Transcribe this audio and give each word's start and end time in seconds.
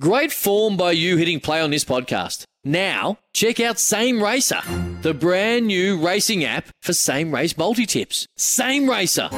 Great 0.00 0.32
form 0.32 0.76
by 0.76 0.90
you 0.90 1.16
hitting 1.16 1.38
play 1.38 1.60
on 1.60 1.70
this 1.70 1.84
podcast. 1.84 2.42
Now, 2.64 3.18
check 3.32 3.60
out 3.60 3.78
Same 3.78 4.20
Racer, 4.20 4.60
the 5.02 5.14
brand 5.14 5.68
new 5.68 6.04
racing 6.04 6.42
app 6.42 6.66
for 6.82 6.92
same 6.92 7.32
race 7.32 7.56
multi 7.56 7.86
tips. 7.86 8.26
Same 8.36 8.90
Racer. 8.90 9.28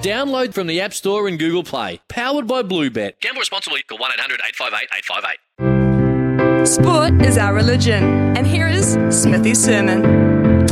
Download 0.00 0.54
from 0.54 0.68
the 0.68 0.80
App 0.80 0.94
Store 0.94 1.26
and 1.26 1.40
Google 1.40 1.64
Play. 1.64 2.00
Powered 2.08 2.46
by 2.46 2.62
Bluebet. 2.62 3.18
Gamble 3.20 3.40
responsibly. 3.40 3.82
Call 3.82 3.98
1 3.98 4.12
800 4.12 4.40
858 4.46 4.88
858. 5.58 6.66
Sport 6.68 7.26
is 7.26 7.36
our 7.36 7.52
religion. 7.52 8.04
And 8.36 8.46
here 8.46 8.68
is 8.68 8.96
Smithy's 9.10 9.60
sermon. 9.60 10.64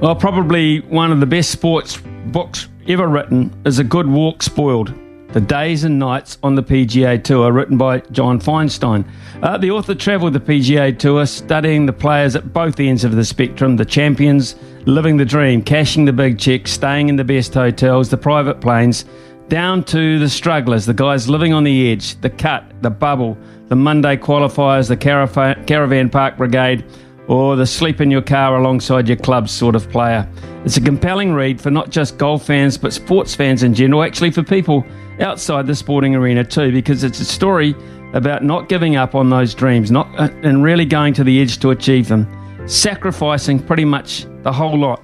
Well, 0.00 0.16
probably 0.16 0.80
one 0.80 1.12
of 1.12 1.20
the 1.20 1.26
best 1.26 1.52
sports 1.52 1.96
books 2.26 2.66
ever 2.88 3.06
written 3.06 3.54
is 3.64 3.78
A 3.78 3.84
Good 3.84 4.08
Walk 4.08 4.42
Spoiled. 4.42 4.92
The 5.32 5.40
Days 5.40 5.84
and 5.84 5.96
Nights 5.96 6.38
on 6.42 6.56
the 6.56 6.62
PGA 6.62 7.22
Tour, 7.22 7.52
written 7.52 7.78
by 7.78 8.00
John 8.10 8.40
Feinstein. 8.40 9.04
Uh, 9.40 9.56
the 9.58 9.70
author 9.70 9.94
travelled 9.94 10.32
the 10.32 10.40
PGA 10.40 10.98
Tour, 10.98 11.24
studying 11.24 11.86
the 11.86 11.92
players 11.92 12.34
at 12.34 12.52
both 12.52 12.80
ends 12.80 13.04
of 13.04 13.12
the 13.12 13.24
spectrum 13.24 13.76
the 13.76 13.84
champions, 13.84 14.56
living 14.86 15.16
the 15.16 15.24
dream, 15.24 15.62
cashing 15.62 16.04
the 16.04 16.12
big 16.12 16.36
checks, 16.36 16.72
staying 16.72 17.08
in 17.08 17.14
the 17.14 17.22
best 17.22 17.54
hotels, 17.54 18.10
the 18.10 18.16
private 18.16 18.60
planes, 18.60 19.04
down 19.46 19.84
to 19.84 20.18
the 20.18 20.28
strugglers, 20.28 20.84
the 20.84 20.94
guys 20.94 21.28
living 21.28 21.52
on 21.52 21.62
the 21.62 21.92
edge, 21.92 22.20
the 22.22 22.30
cut, 22.30 22.64
the 22.82 22.90
bubble, 22.90 23.38
the 23.68 23.76
Monday 23.76 24.16
qualifiers, 24.16 24.88
the 24.88 24.96
caravan, 24.96 25.64
caravan 25.64 26.10
park 26.10 26.38
brigade, 26.38 26.84
or 27.30 27.54
the 27.54 27.64
sleep 27.64 28.00
in 28.00 28.10
your 28.10 28.20
car 28.20 28.56
alongside 28.56 29.06
your 29.06 29.16
club 29.16 29.48
sort 29.48 29.76
of 29.76 29.88
player. 29.88 30.28
It's 30.64 30.76
a 30.76 30.80
compelling 30.80 31.32
read 31.32 31.60
for 31.60 31.70
not 31.70 31.88
just 31.88 32.18
golf 32.18 32.44
fans, 32.44 32.76
but 32.76 32.92
sports 32.92 33.36
fans 33.36 33.62
in 33.62 33.72
general, 33.72 34.02
actually, 34.02 34.32
for 34.32 34.42
people 34.42 34.84
outside 35.20 35.68
the 35.68 35.74
sporting 35.76 36.16
arena 36.16 36.42
too, 36.42 36.72
because 36.72 37.04
it's 37.04 37.20
a 37.20 37.24
story 37.24 37.76
about 38.14 38.42
not 38.42 38.68
giving 38.68 38.96
up 38.96 39.14
on 39.14 39.30
those 39.30 39.54
dreams, 39.54 39.92
not 39.92 40.08
uh, 40.18 40.28
and 40.42 40.64
really 40.64 40.84
going 40.84 41.14
to 41.14 41.22
the 41.22 41.40
edge 41.40 41.60
to 41.60 41.70
achieve 41.70 42.08
them, 42.08 42.26
sacrificing 42.66 43.60
pretty 43.60 43.84
much 43.84 44.26
the 44.42 44.52
whole 44.52 44.76
lot 44.76 45.00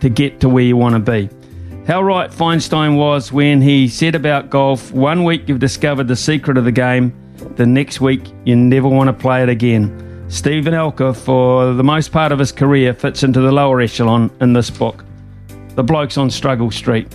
to 0.00 0.10
get 0.10 0.40
to 0.40 0.50
where 0.50 0.64
you 0.64 0.76
want 0.76 0.94
to 0.94 1.10
be. 1.10 1.30
How 1.86 2.02
right 2.02 2.30
Feinstein 2.30 2.98
was 2.98 3.32
when 3.32 3.62
he 3.62 3.88
said 3.88 4.14
about 4.14 4.50
golf, 4.50 4.92
one 4.92 5.24
week 5.24 5.48
you've 5.48 5.60
discovered 5.60 6.06
the 6.06 6.16
secret 6.16 6.58
of 6.58 6.64
the 6.64 6.72
game, 6.72 7.14
the 7.54 7.64
next 7.64 7.98
week 7.98 8.30
you 8.44 8.56
never 8.56 8.88
want 8.88 9.08
to 9.08 9.14
play 9.14 9.42
it 9.42 9.48
again. 9.48 10.02
Steven 10.28 10.74
Alker, 10.74 11.16
for 11.16 11.72
the 11.72 11.84
most 11.84 12.10
part 12.10 12.32
of 12.32 12.38
his 12.38 12.50
career, 12.50 12.92
fits 12.92 13.22
into 13.22 13.40
the 13.40 13.52
lower 13.52 13.80
echelon 13.80 14.30
in 14.40 14.52
this 14.52 14.70
book. 14.70 15.04
The 15.76 15.84
bloke's 15.84 16.18
on 16.18 16.30
Struggle 16.30 16.70
Street. 16.72 17.08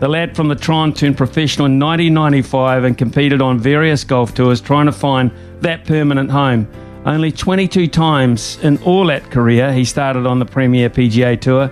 The 0.00 0.08
lad 0.08 0.34
from 0.34 0.48
the 0.48 0.56
Tron 0.56 0.92
turned 0.92 1.16
professional 1.16 1.66
in 1.66 1.78
1995 1.78 2.84
and 2.84 2.98
competed 2.98 3.40
on 3.40 3.60
various 3.60 4.02
golf 4.02 4.34
tours 4.34 4.60
trying 4.60 4.86
to 4.86 4.92
find 4.92 5.30
that 5.60 5.84
permanent 5.84 6.30
home. 6.30 6.68
Only 7.04 7.30
22 7.30 7.86
times 7.86 8.58
in 8.62 8.76
all 8.78 9.06
that 9.06 9.30
career, 9.30 9.72
he 9.72 9.84
started 9.84 10.26
on 10.26 10.40
the 10.40 10.44
Premier 10.44 10.90
PGA 10.90 11.40
Tour, 11.40 11.70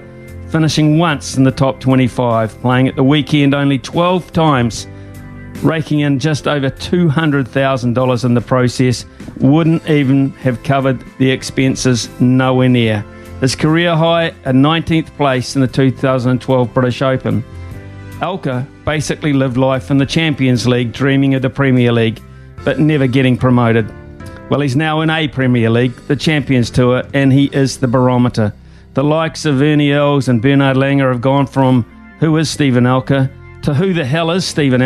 finishing 0.51 0.99
once 0.99 1.37
in 1.37 1.43
the 1.43 1.51
top 1.51 1.81
25, 1.81 2.61
playing 2.61 2.87
at 2.87 2.95
the 2.95 3.05
weekend 3.05 3.55
only 3.55 3.79
12 3.79 4.33
times, 4.33 4.87
raking 5.63 6.01
in 6.01 6.19
just 6.19 6.47
over 6.47 6.71
$200,000 6.71 8.25
in 8.25 8.35
the 8.35 8.41
process, 8.41 9.07
wouldn't 9.39 9.89
even 9.89 10.31
have 10.31 10.63
covered 10.63 11.03
the 11.19 11.31
expenses 11.31 12.09
nowhere 12.21 12.69
near. 12.69 13.05
His 13.41 13.55
career 13.55 13.95
high, 13.95 14.29
a 14.45 14.53
19th 14.53 15.15
place 15.17 15.57
in 15.57 15.61
the 15.61 15.69
2012 15.69 16.73
British 16.73 17.03
Open. 17.03 17.45
Alker 18.21 18.67
basically 18.85 19.35
lived 19.35 19.59
life 19.59 19.91
in 19.91 19.99
the 19.99 20.07
Champions 20.07 20.67
League, 20.67 20.93
dreaming 20.93 21.35
of 21.35 21.43
the 21.43 21.51
Premier 21.51 21.93
League, 21.93 22.21
but 22.65 22.79
never 22.79 23.07
getting 23.07 23.37
promoted. 23.37 23.93
Well, 24.49 24.61
he's 24.61 24.77
now 24.77 25.03
in 25.03 25.11
a 25.11 25.29
Premier 25.29 25.69
League, 25.69 25.95
the 26.07 26.17
Champions 26.17 26.71
Tour, 26.71 27.03
and 27.13 27.33
he 27.33 27.47
is 27.47 27.79
the 27.79 27.89
barometer. 27.89 28.55
The 28.95 29.05
likes 29.05 29.45
of 29.45 29.61
Ernie 29.61 29.93
Els 29.93 30.29
and 30.29 30.41
Bernard 30.41 30.79
Langer 30.79 31.13
have 31.13 31.21
gone 31.21 31.47
from 31.47 31.83
who 32.21 32.37
is 32.39 32.49
Steven 32.49 32.85
Alker 32.85 33.31
to 33.63 33.75
who 33.75 33.93
the 33.93 34.05
hell 34.05 34.31
is 34.31 34.47
Steven 34.47 34.81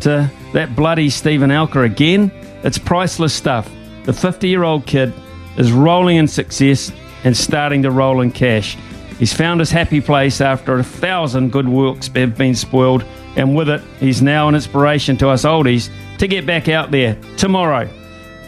Alker 0.00 0.28
to 0.30 0.34
uh, 0.48 0.52
that 0.52 0.76
bloody 0.76 1.10
Steven 1.10 1.50
Alker 1.50 1.84
again. 1.84 2.30
It's 2.62 2.78
priceless 2.78 3.34
stuff. 3.34 3.70
The 4.04 4.12
50 4.12 4.48
year 4.48 4.64
old 4.64 4.86
kid 4.86 5.12
is 5.56 5.72
rolling 5.72 6.16
in 6.16 6.28
success 6.28 6.92
and 7.24 7.36
starting 7.36 7.82
to 7.82 7.90
roll 7.90 8.20
in 8.20 8.30
cash. 8.30 8.76
He's 9.18 9.32
found 9.32 9.60
his 9.60 9.70
happy 9.70 10.00
place 10.00 10.40
after 10.40 10.78
a 10.78 10.82
thousand 10.82 11.52
good 11.52 11.68
works 11.68 12.08
have 12.14 12.38
been 12.38 12.54
spoiled, 12.54 13.04
and 13.36 13.54
with 13.54 13.68
it, 13.68 13.82
he's 13.98 14.22
now 14.22 14.48
an 14.48 14.54
inspiration 14.54 15.16
to 15.18 15.28
us 15.28 15.44
oldies 15.44 15.90
to 16.18 16.26
get 16.26 16.46
back 16.46 16.68
out 16.68 16.90
there 16.90 17.16
tomorrow. 17.36 17.88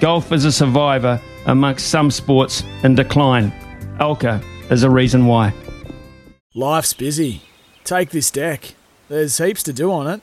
Golf 0.00 0.32
is 0.32 0.46
a 0.46 0.52
survivor 0.52 1.20
amongst 1.46 1.88
some 1.88 2.10
sports 2.10 2.64
in 2.82 2.94
decline. 2.94 3.52
Alker 4.00 4.42
is 4.70 4.82
a 4.82 4.90
reason 4.90 5.26
why. 5.26 5.52
Life's 6.54 6.94
busy. 6.94 7.42
Take 7.84 8.10
this 8.10 8.30
deck. 8.30 8.74
There's 9.08 9.36
heaps 9.36 9.62
to 9.64 9.74
do 9.74 9.92
on 9.92 10.06
it, 10.06 10.22